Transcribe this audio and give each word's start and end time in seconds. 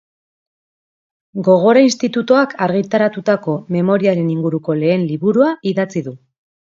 Gogora 1.47 1.83
institutuak 1.87 2.55
argitaratutako 2.67 3.55
memoriaren 3.75 4.31
inguruko 4.37 4.77
lehen 4.85 5.05
liburua 5.11 5.51
idatzi 5.73 6.03
du. 6.09 6.15